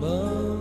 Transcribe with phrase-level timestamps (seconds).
[0.00, 0.58] 么。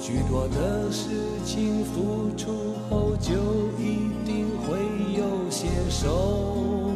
[0.00, 1.08] 许多的事
[1.44, 3.32] 情付出后，就
[3.78, 4.76] 一定会
[5.16, 6.08] 有些收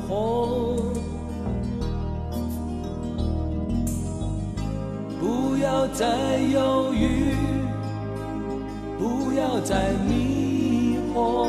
[0.06, 0.76] 获。
[5.18, 7.34] 不要再犹豫，
[8.98, 11.48] 不要再迷惑。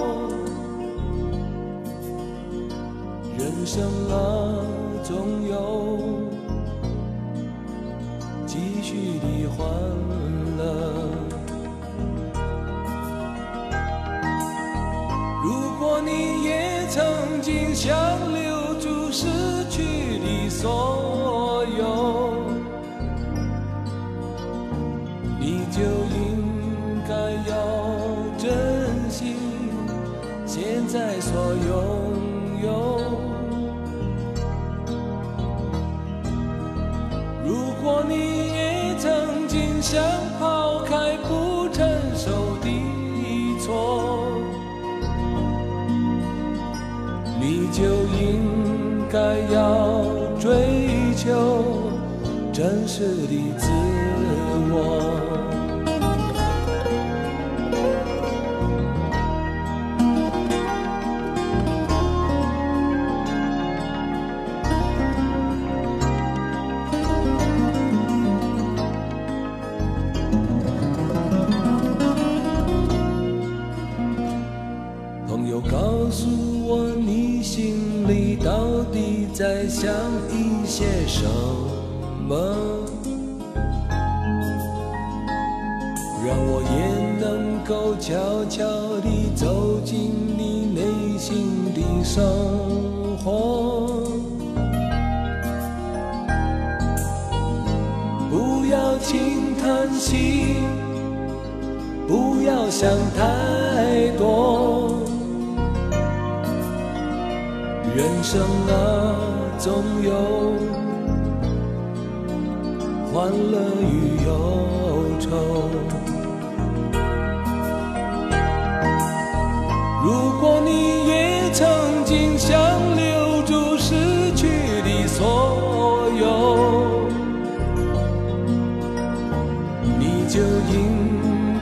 [3.38, 4.16] 人生啊，
[5.04, 5.98] 总有
[9.36, 10.27] 喜欢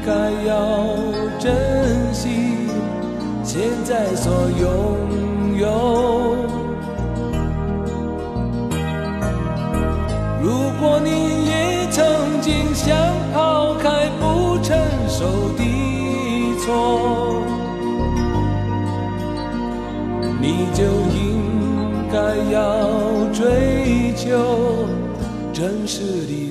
[0.05, 0.11] 该
[0.45, 0.95] 要
[1.39, 1.51] 珍
[2.13, 2.29] 惜
[3.43, 5.65] 现在所拥有。
[10.43, 11.09] 如果你
[11.47, 12.05] 也曾
[12.39, 12.95] 经想
[13.33, 14.77] 抛开不成
[15.09, 15.25] 熟
[15.57, 15.63] 的
[16.59, 17.41] 错，
[20.39, 20.83] 你就
[21.15, 21.41] 应
[22.11, 22.59] 该要
[23.33, 24.85] 追求
[25.51, 26.44] 真实的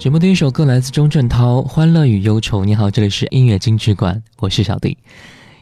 [0.00, 2.62] 节目第一首歌来自钟镇涛，《欢乐与忧愁》。
[2.64, 4.96] 你好，这里是音乐金曲馆，我是小弟。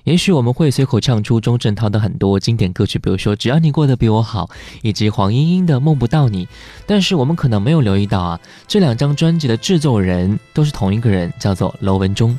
[0.05, 4.47] 也许我们会随口唱出钟镇涛的很多经典歌曲，比如说《只要你过得比我好》，
[4.83, 6.47] 以及黄莺莺的《梦不到你》。
[6.87, 8.39] 但是我们可能没有留意到啊，
[8.69, 12.39] 这两张专辑的制作人都是同一个人，叫做娄文忠。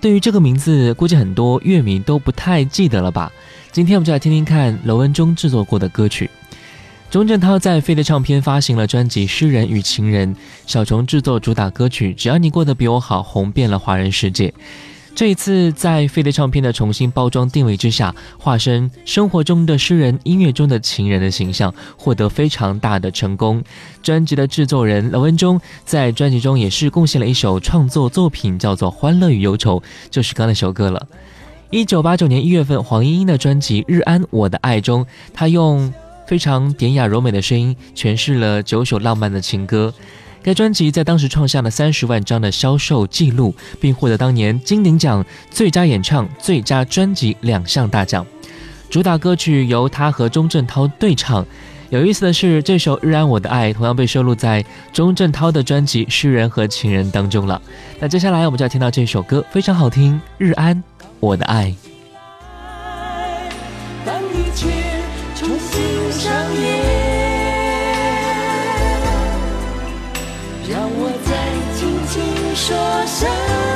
[0.00, 3.30] 对于这个名字，估计很多乐迷都不太记得了吧？
[3.70, 6.28] 今天我们就来听听看娄文忠制作过的歌曲。
[7.10, 10.34] 钟镇涛在飞碟唱片发行了专辑《诗人与情人》，
[10.66, 14.52] 小虫制作主打歌曲《只要你过得比我好》，红遍了华人世界。
[15.14, 23.64] 这一次在飞碟唱片的重新包装定位之下，化身生活中的诗人、音乐中的情人的形象，获得非常大的成功。
[24.02, 31.08] 专辑的制作人娄文忠在专辑中也是贡献了一首创作作品，叫做《欢乐与忧愁》，就是刚那首歌了。
[31.70, 35.90] 一九八九年一月份，黄莺莺的专辑《日安我的爱》中，她用。
[36.28, 39.92] 非常典雅柔美的声音诠释了九首浪漫的情歌。
[40.42, 48.26] 该专辑在当时创下了三十万张的销售记录，并获得当年金鼎奖最佳演唱、最佳专辑两项大奖。
[48.90, 51.44] 主打歌曲由他和钟镇涛对唱。
[51.88, 57.60] 有意思的是，这首《日安我的爱》同样被收录在钟镇涛的专辑《诗人和情人》当中了。
[57.98, 60.84] 那接下来我们就要听到这首歌，非常好听，《日安
[61.20, 61.74] 我的爱》。
[73.18, 73.67] 说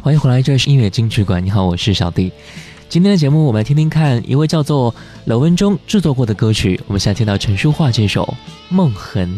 [0.00, 1.44] 欢迎回来，这是音乐金曲馆。
[1.44, 2.32] 你好，我是小弟。
[2.88, 4.94] 今天的节目，我们来听听看一位叫做
[5.26, 6.80] 刘文忠制作过的歌曲。
[6.86, 8.24] 我们现在听到陈淑桦这首
[8.74, 9.28] 《梦痕》。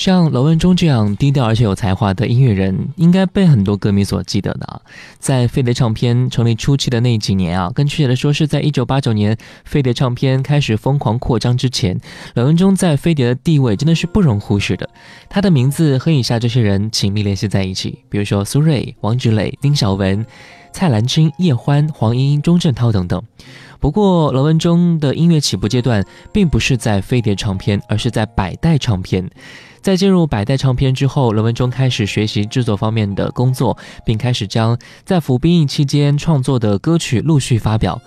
[0.00, 4.80] 像罗文忠这样低调而且有才华的音乐人，应该被很多歌迷所记得的。
[5.18, 12.00] 在飞碟唱片成立初期的那几年啊，更确切的说，是在一九八九年飞碟唱片开始疯狂扩张之前，
[12.32, 14.88] 罗文忠在飞碟的地位真的是不容忽视的。
[15.28, 20.24] 他的名字和以下这些人紧密联系在一起，比如说苏芮、王芷蕾、丁晓雯、
[20.72, 23.22] 蔡澜君、叶欢、黄莺、钟镇涛等等。
[23.78, 26.02] 不过，罗文忠的音乐起步阶段
[26.32, 29.28] 并不是在飞碟唱片，而是在百代唱片。
[29.82, 38.00] 在进入百代唱片之后，罗文忠开始学习制作方面的工作，并开始将在服兵役期间创作的歌曲陆续发表。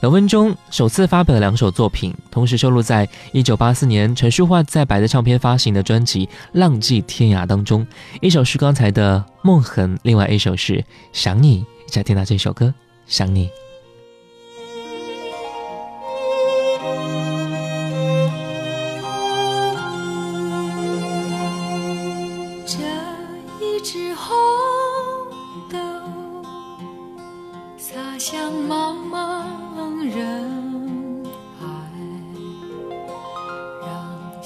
[0.00, 7.84] 罗文忠首次发表了两首作品，同时收录在1984年陈淑桦在百代唱片发行的专辑《浪迹天涯》当中。
[8.20, 10.74] 一首是刚才的《梦痕》，另外一首是
[11.12, 11.60] 《想你》。
[11.86, 12.66] 一起听到这首歌
[13.06, 13.46] 《想你》。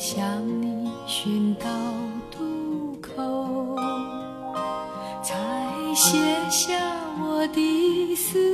[0.05, 0.21] 向
[0.61, 1.69] 你寻到
[2.29, 3.77] 渡口
[5.23, 5.39] 才
[5.95, 6.19] 卸
[6.51, 6.75] 下
[7.21, 8.52] 我的思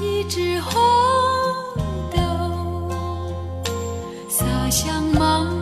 [0.00, 0.80] 一枝红
[2.12, 2.18] 豆，
[4.28, 5.55] 洒向茫。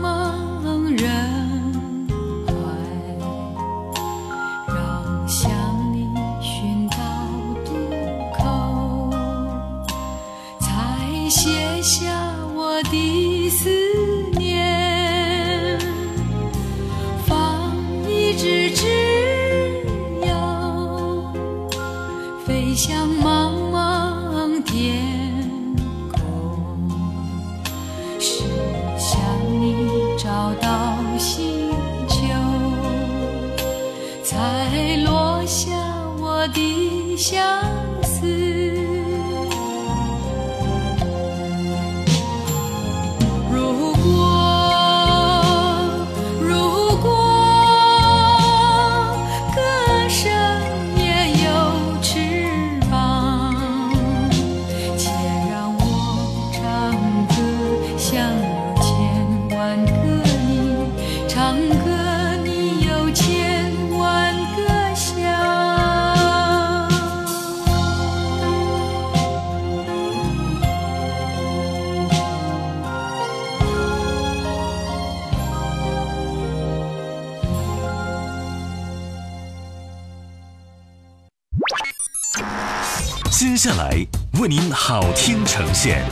[83.55, 84.05] 接下来
[84.41, 86.05] 为您好听呈现，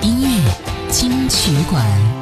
[0.00, 0.54] 音乐
[0.88, 2.17] 金曲馆。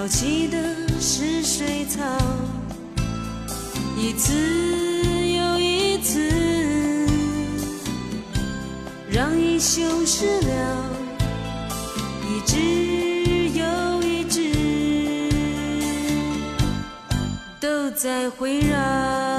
[0.00, 0.56] 早起的
[1.00, 2.00] 是水草，
[3.96, 6.20] 一次又一次，
[9.10, 10.84] 让已休失了，
[12.28, 12.56] 一只
[13.58, 14.52] 又一只，
[17.58, 19.37] 都在围绕。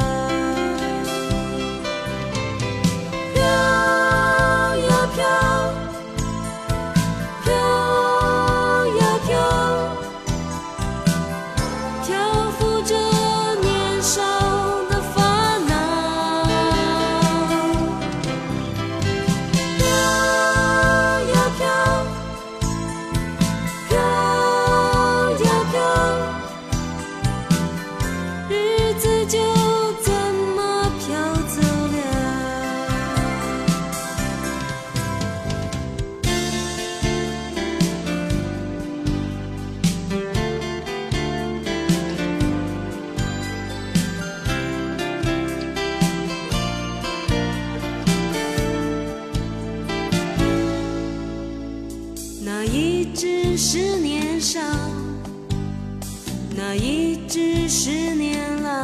[56.71, 58.83] 那一直是年老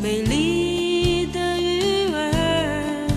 [0.00, 3.08] 美丽的鱼儿，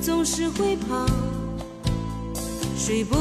[0.00, 1.04] 总是会跑，
[2.78, 3.18] 水波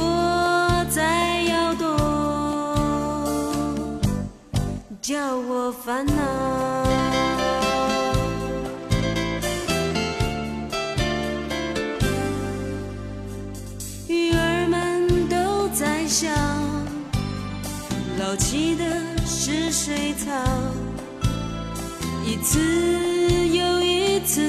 [0.92, 1.98] 在摇动，
[5.02, 6.89] 叫我烦恼。
[18.62, 18.84] 你的
[19.26, 20.30] 是水草，
[22.26, 22.60] 一次
[23.48, 24.42] 又一次，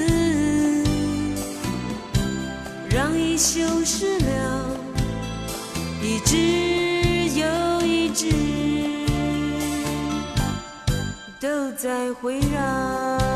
[2.90, 4.76] 让已休失了。
[6.02, 6.36] 一只
[7.38, 8.26] 又一只，
[11.38, 13.29] 都在围绕。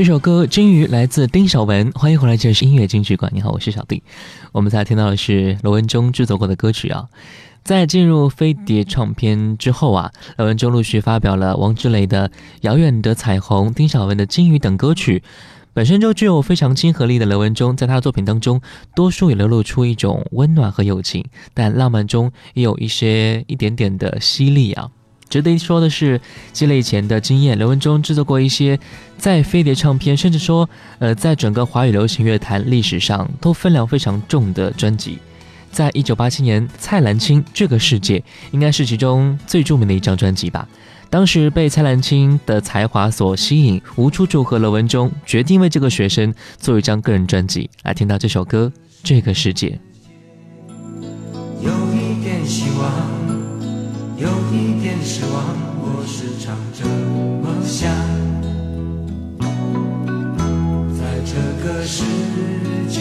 [0.00, 3.30] 这首歌《金鱼》来自丁晓文，欢迎回来，这里是音乐金曲馆。
[3.34, 4.02] 你好，我是小弟。
[4.50, 7.06] 我们才听到的是罗文中制作过的歌曲啊。
[7.62, 12.26] 在进入飞碟唱片之后啊，罗文中陆续发表了王志磊的
[12.62, 15.22] 《遥远的彩虹》、丁晓文的《金鱼》等歌曲。
[15.74, 18.62] 本身就具有非常亲和力的罗文中，在他的作品当中，
[18.96, 24.88] 多数也流露出一种温暖和友情，但浪漫中也有一些一点点的犀利啊。
[25.30, 26.20] 值得一说的是，
[26.52, 28.78] 积累以前的经验，刘文忠制作过一些
[29.16, 35.18] 在飞碟唱片，甚至说，呃，在整个华语流行乐坛历史上都分量非常重的专辑。
[35.70, 38.18] 在一九八七年，蔡澜清《这个世界》
[38.50, 40.68] 应该是其中最著名的一张专辑吧。
[41.08, 47.70] 当时被蔡澜清的才华所吸引，无处祝贺刘文忠，决定为这个学生做一张个人专辑。
[47.84, 48.72] 来听到这首歌
[49.04, 49.68] 《这个世界》。
[51.62, 53.49] 有一点希望。
[54.52, 55.44] 一点失望，
[55.78, 57.88] 我时常这么想。
[60.98, 61.32] 在这
[61.62, 62.02] 个世
[62.88, 62.98] 界，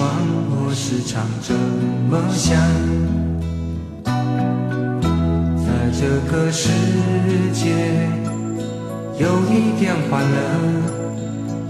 [0.00, 0.08] 望，
[0.50, 1.52] 我时常这
[2.08, 2.56] 么想。
[5.62, 6.70] 在这个世
[7.52, 8.08] 界，
[9.18, 10.36] 有一点欢乐。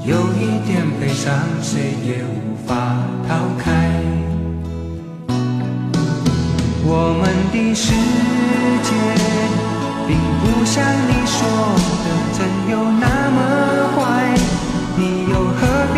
[0.06, 1.28] 有一点悲伤，
[1.60, 2.96] 谁也无法
[3.28, 3.68] 逃开。
[6.82, 7.92] 我们的世
[8.88, 8.90] 界
[10.08, 11.38] 并不像你说
[12.04, 12.38] 的真
[12.72, 13.04] 有那
[13.36, 13.38] 么
[13.94, 14.00] 坏，
[14.96, 15.60] 你又何
[15.92, 15.96] 必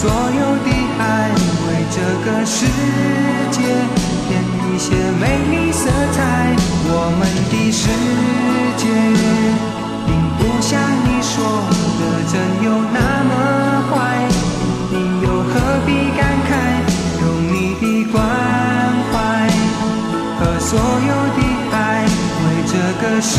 [0.00, 0.14] 所有
[0.62, 1.02] 的爱，
[1.66, 2.64] 为这个世
[3.50, 3.58] 界
[4.28, 4.30] 添
[4.62, 6.54] 一些美丽色彩。
[6.86, 7.82] 我们的世
[8.78, 8.86] 界
[10.06, 10.08] 并
[10.38, 11.34] 不像你说
[11.98, 13.32] 的真有那么
[13.90, 14.22] 坏，
[14.92, 14.94] 你
[15.26, 15.50] 又何
[15.84, 16.50] 必感慨？
[17.20, 18.22] 用你的关
[19.10, 19.12] 怀
[20.38, 22.06] 和所有的爱，
[22.44, 23.34] 为这个世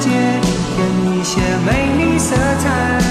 [0.00, 0.08] 界
[0.74, 0.76] 添
[1.12, 2.34] 一些美丽色
[2.64, 3.05] 彩。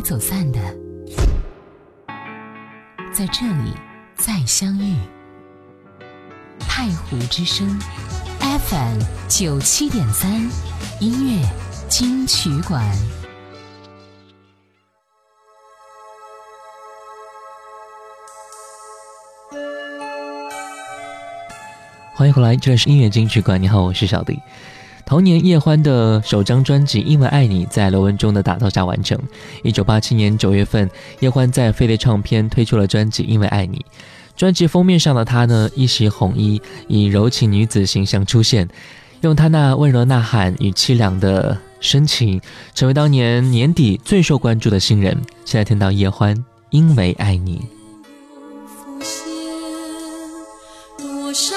[0.00, 0.58] 走散的，
[3.12, 3.74] 在这里
[4.16, 4.96] 再相遇。
[6.58, 7.78] 太湖之声
[8.40, 10.30] ，FM 九七点三，
[11.00, 11.46] 音乐
[11.88, 12.82] 金曲馆。
[22.14, 23.60] 欢迎回来，这里是音乐金曲馆。
[23.60, 24.40] 你好，我是小迪。
[25.10, 29.18] 同年，叶欢的首张专辑《因为爱你》在罗文中的打造下完成。
[29.64, 33.78] 一九八七年九月份，叶欢在飞碟唱片推出了专辑《因为爱你》。
[34.36, 38.68] 专辑封面上的她呢，一袭红衣，以柔情女子形象出现，
[39.22, 42.40] 用她那温柔呐喊与凄凉的深情，
[42.72, 45.20] 成为当年年底最受关注的新人。
[45.44, 46.36] 现在听到叶欢
[46.70, 47.60] 《因为爱你》。
[51.02, 51.56] 多少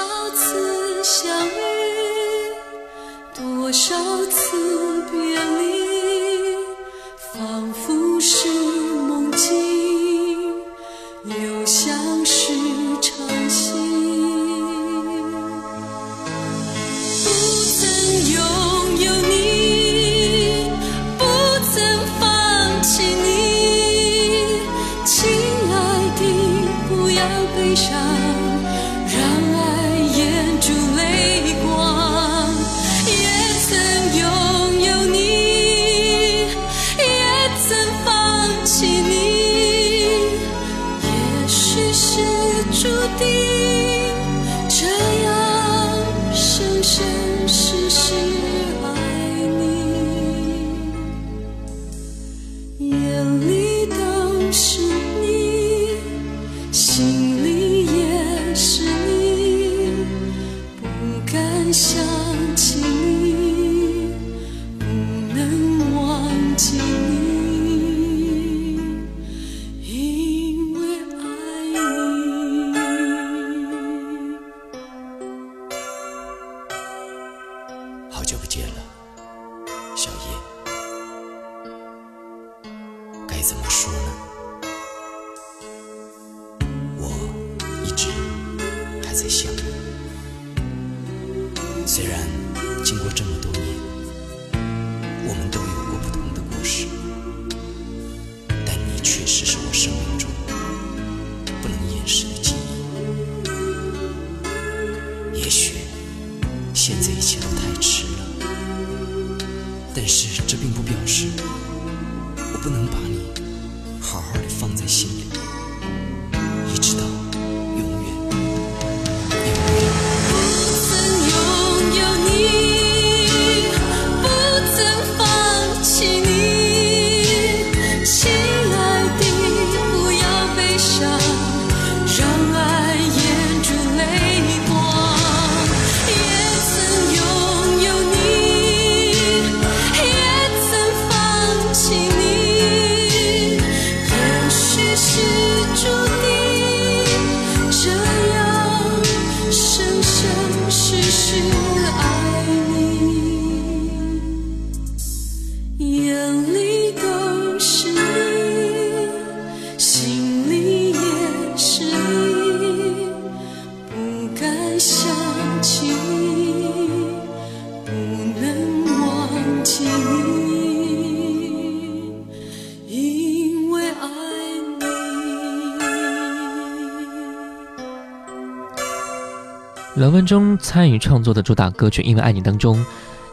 [180.13, 182.85] 文中参与创作的主打歌曲《因为爱你》当中，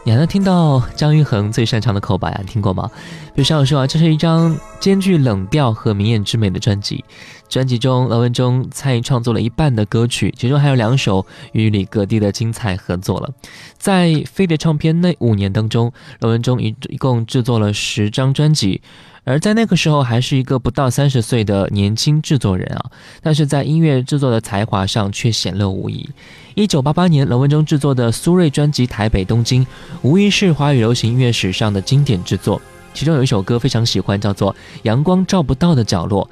[0.03, 2.89] 你还能听到张育恒最擅长的口白啊，你听过吗？
[3.35, 7.05] 比如上说啊，这是一张兼具冷调和明艳之美的专辑。
[7.47, 13.29] 专辑中，罗文中参与创作了一半的歌曲，其中还有两首与李格弟的精彩合作了。
[13.77, 18.81] 在飞碟唱片那五年当中，罗文中一一共制作了十张专辑。
[19.23, 22.85] 而在那个时候，还是一个不到三十岁的年轻制作人啊，
[23.21, 26.09] 但是在音乐制作的才华上却显露无遗。
[26.55, 29.63] 一九八八年，龙文中制作的苏芮专辑《台北东京》，
[30.01, 32.59] 无疑是华语流行音乐史上的经典之作。
[32.93, 34.51] 其中有一首歌非常喜欢，叫做
[34.83, 36.27] 《阳光照不到的角落》。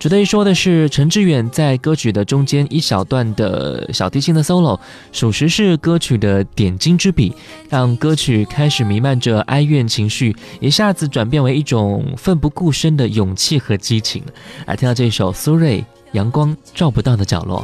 [0.00, 4.80] 值得一说的是，陈志远在歌曲的中间一小段的小提琴的 solo，
[5.12, 7.34] 属实是歌曲的点睛之笔，
[7.68, 14.22] 让歌曲开始弥漫着哀怨情绪，一下子转变为一种奋不顾身的勇气和激情。
[14.64, 15.80] 来听到这首苏芮
[16.12, 17.62] 《阳光照不到的角落》。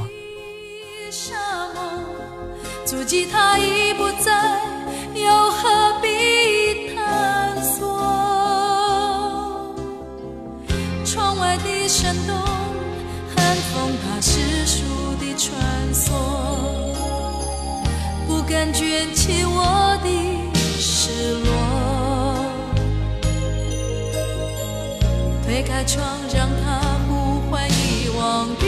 [1.11, 1.35] 沙
[1.73, 1.83] 漠，
[2.85, 4.61] 足迹它已不在，
[18.73, 20.09] 卷起我的
[20.79, 21.49] 失落。
[25.45, 28.65] 推开窗，让它呼唤遗忘的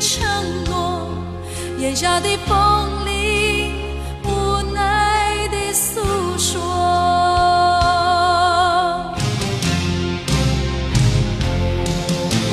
[0.00, 0.10] 承
[0.64, 1.08] 诺。
[1.78, 3.74] 眼下的风铃
[4.24, 6.00] 无奈地诉
[6.38, 6.52] 说。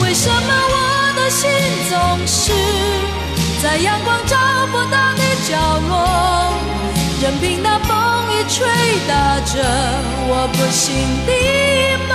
[0.02, 0.76] 为什么我
[1.16, 1.50] 的心
[1.90, 1.96] 总
[2.28, 2.52] 是
[3.64, 4.36] 在阳光照
[4.72, 5.52] 不到的角
[5.88, 5.91] 落，
[8.62, 8.70] 吹
[9.08, 9.54] 打着
[10.30, 10.86] 我不醒
[11.26, 11.32] 的
[12.08, 12.14] 梦？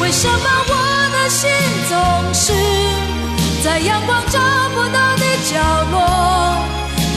[0.00, 0.72] 为什么我
[1.10, 1.50] 的心
[1.88, 1.92] 总
[2.32, 2.52] 是
[3.64, 4.38] 在阳光照
[4.72, 5.58] 不到的角
[5.90, 5.96] 落，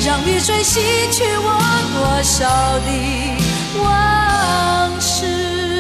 [0.04, 0.80] 让雨水洗
[1.12, 1.48] 去我
[1.94, 2.40] 多少
[2.80, 2.90] 的
[3.84, 5.73] 往事？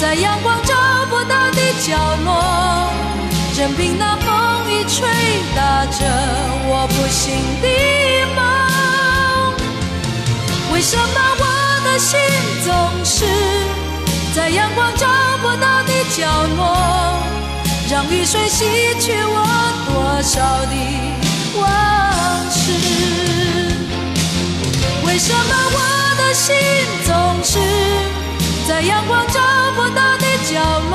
[0.00, 0.74] 在阳光照
[1.10, 2.88] 不到的角落，
[3.56, 5.08] 任凭那风一吹
[5.56, 6.06] 打着
[6.68, 7.66] 我不醒的
[8.36, 8.38] 梦？
[10.72, 11.02] 为什么
[11.40, 11.44] 我
[11.84, 12.16] 的心
[12.64, 12.70] 总
[13.04, 13.26] 是
[14.36, 15.08] 在阳光照
[15.42, 16.24] 不到的角
[16.56, 17.18] 落，
[17.90, 18.64] 让雨水洗
[19.00, 19.36] 去我
[19.88, 20.74] 多少的
[21.58, 21.66] 往
[22.52, 22.70] 事？
[25.04, 25.78] 为什么我
[26.18, 26.54] 的心
[27.04, 27.58] 总是
[28.68, 29.40] 在阳光照
[29.76, 30.94] 不到的角落，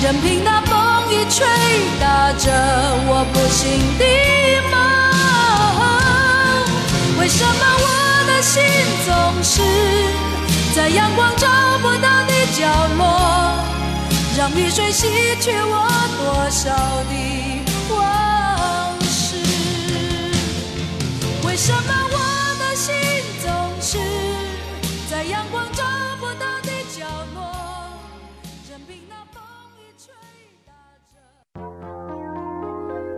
[0.00, 0.78] 任凭那风
[1.10, 1.44] 一吹
[1.98, 2.46] 打着
[3.08, 3.64] 我不醒
[3.98, 4.04] 的
[4.70, 4.74] 梦？
[7.18, 7.50] 为什么
[7.82, 7.86] 我
[8.28, 8.62] 的心
[9.04, 9.10] 总
[9.42, 9.60] 是
[10.72, 11.48] 在阳光照
[11.82, 12.62] 不到的角
[12.96, 13.02] 落，
[14.38, 15.08] 让雨水洗
[15.40, 15.74] 去我
[16.16, 16.70] 多少
[17.10, 17.12] 的
[17.90, 17.98] 往
[19.02, 19.34] 事？
[21.44, 21.95] 为什么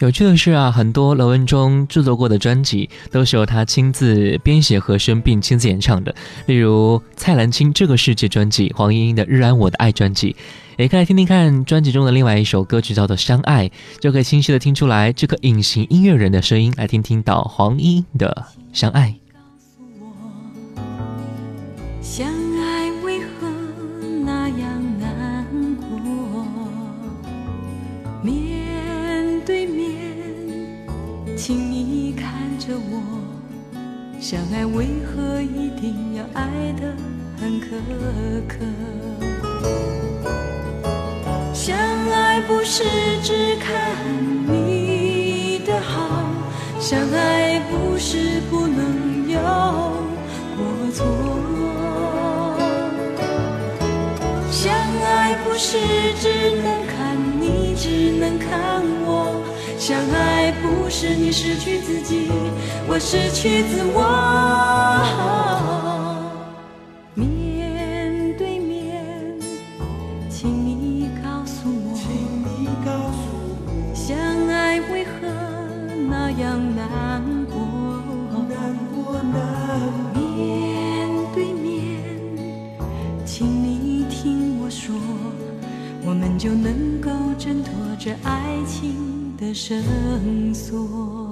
[0.00, 6.14] 有趣的是啊，很多罗文中制作过的专辑都是由他亲自编写和声并亲自演唱的，
[6.46, 10.36] 例如蔡澜清《这个世界》专辑、黄莺莺的《日安我的爱》专辑，
[10.76, 16.72] 也可以来听听看专辑中的另外一首歌曲叫做《相爱》，就可以清晰的听出来这个隐形音乐人的声音。
[16.76, 18.46] 来听听到黄莺莺的
[18.78, 19.16] 《相爱》。
[35.88, 36.44] 定要爱
[36.78, 36.94] 得
[37.40, 37.66] 很苛
[38.46, 38.56] 刻？
[41.54, 41.74] 相
[42.10, 42.84] 爱不是
[43.22, 43.96] 只看
[44.46, 46.26] 你的好，
[46.78, 49.40] 相爱不是不能有
[50.58, 51.06] 过错。
[54.50, 55.78] 相爱不是
[56.20, 59.42] 只能看你，只能看我。
[59.78, 62.28] 相爱不是你失去自己，
[62.88, 64.02] 我失去自我。
[67.14, 69.04] 面对面，
[70.28, 71.96] 请你告诉我，
[73.94, 74.16] 相
[74.48, 75.10] 爱为何
[76.10, 77.56] 那样难过？
[80.12, 81.68] 面对面。
[83.24, 84.94] 请你听我说，
[86.04, 88.47] 我们就能够挣脱这爱情
[89.38, 91.27] 的绳索。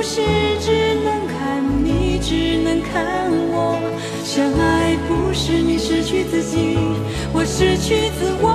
[0.00, 0.22] 不是
[0.60, 3.78] 只能看你，只能看我。
[4.24, 6.78] 相爱不是你失去自己，
[7.34, 8.48] 我失去自我。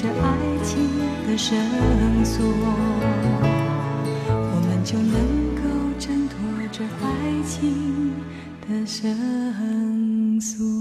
[0.00, 0.14] 这爱
[0.62, 0.88] 情
[1.26, 1.58] 的绳
[2.24, 2.46] 索，
[4.30, 5.62] 我们就能够
[5.98, 6.38] 挣脱
[6.70, 8.12] 这爱情
[8.60, 10.77] 的绳索。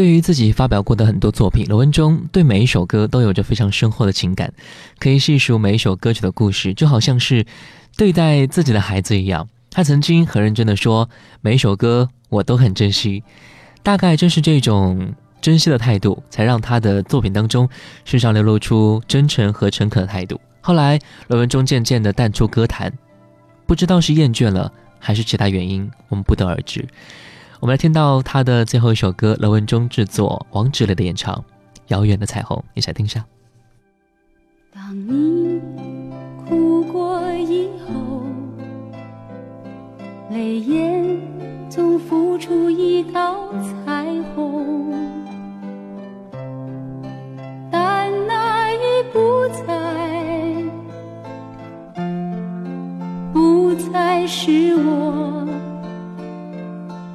[0.00, 4.50] 对于自己发表过的很多作品，罗文中对每一首歌都有着非常深厚的情感，
[4.98, 7.44] 可以细数每一首歌曲的故事，就好像是
[7.98, 9.46] 对待自己的孩子一样。
[9.70, 11.10] 他曾经很认真的说，
[11.42, 13.22] 每一首歌我都很珍惜。
[13.82, 17.68] 大概正是这种珍惜的态度，才让他的作品当中
[18.06, 20.40] 时常流露出真诚和诚恳的态度。
[20.62, 22.90] 后来，罗文中渐渐的淡出歌坛，
[23.66, 26.88] 不知道是厌倦了，还是其他原因，我们不得而知。
[27.60, 31.36] 我们来听到他的最后一首歌，罗文中制作，王志磊的演唱，
[31.88, 33.22] 《遥远的彩虹》，一起来听一下。
[34.72, 35.60] 当你
[36.48, 38.22] 哭过以后，
[40.30, 41.20] 泪眼
[41.68, 43.52] 总浮出一道
[43.84, 44.94] 彩虹，
[47.70, 50.64] 但那已不再，
[53.34, 55.46] 不再是我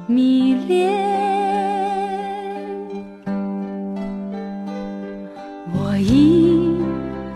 [0.06, 0.94] 迷恋。
[5.72, 6.78] 我已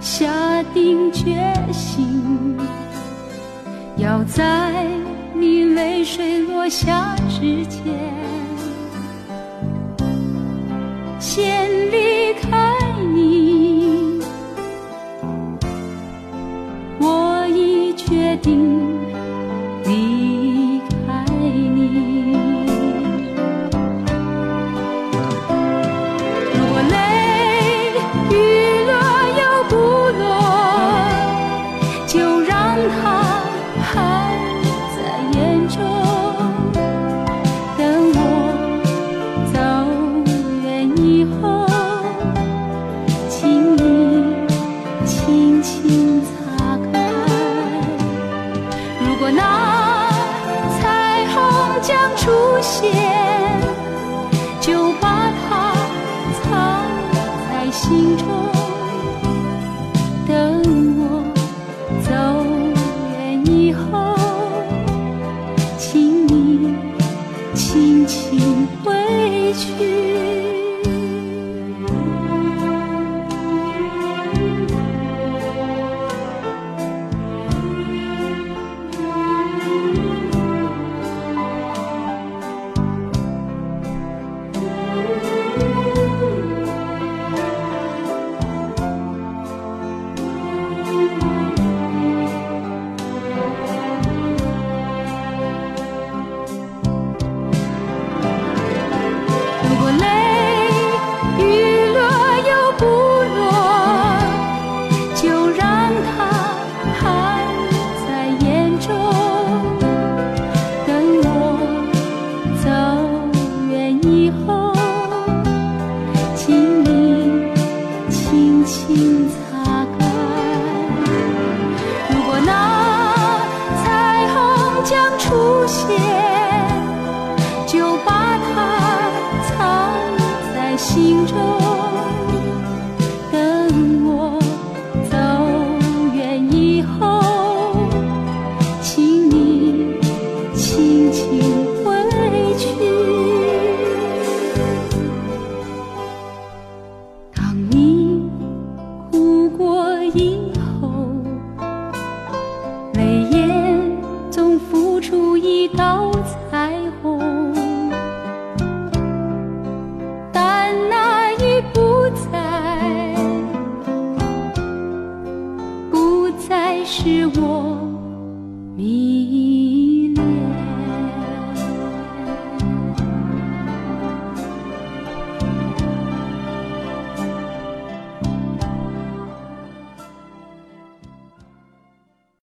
[0.01, 2.57] 下定决心，
[3.97, 4.87] 要在
[5.35, 7.83] 你泪水落下之前，
[11.18, 12.77] 先离开
[13.14, 14.21] 你。
[17.01, 19.10] 我已决定